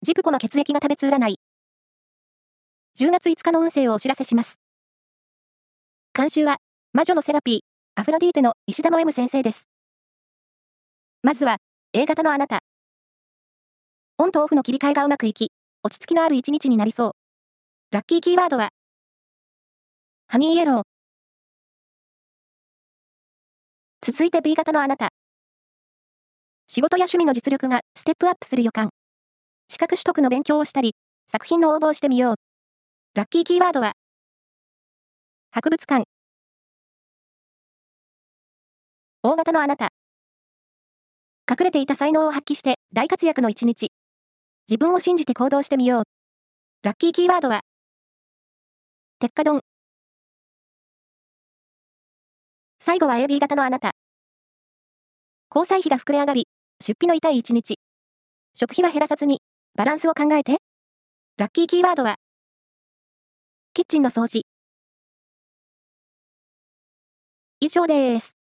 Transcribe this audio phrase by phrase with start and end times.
[0.00, 1.40] ジプコの血液が食べつ占い。
[3.00, 4.60] 10月5日の運勢をお知らせします。
[6.14, 6.58] 監修は、
[6.92, 7.60] 魔女のセラピー、
[8.00, 9.68] アフロディーテの石田の M 先生です。
[11.24, 11.56] まずは、
[11.92, 12.60] A 型のあなた。
[14.18, 15.50] オンとオフの切り替えがうまくいき、
[15.82, 17.12] 落ち着きのある一日になりそう。
[17.90, 18.68] ラッキーキーワードは、
[20.28, 20.82] ハニーイエロー。
[24.00, 25.08] 続いて B 型のあなた。
[26.68, 28.90] 仕事や趣味の実力がステップアップする予感。
[29.70, 30.94] 資格取得の勉強をしたり、
[31.30, 32.34] 作品の応募をしてみよう。
[33.14, 33.92] ラッキーキーワードは、
[35.50, 36.04] 博物館。
[39.22, 39.90] 大型のあなた。
[41.50, 43.92] 隠れていた才能を発揮して大活躍の一日。
[44.68, 46.02] 自分を信じて行動してみよう。
[46.82, 47.60] ラッキーキーワードは、
[49.18, 49.60] 鉄火丼。
[52.80, 53.90] 最後は AB 型のあなた。
[55.54, 56.48] 交際費が膨れ上がり、
[56.80, 57.74] 出費の痛い一日。
[58.54, 59.40] 食費は減らさずに、
[59.78, 60.56] バランスを考えて。
[61.36, 62.16] ラッキーキーワードは、
[63.74, 64.42] キッチンの掃除。
[67.60, 68.37] 以上です。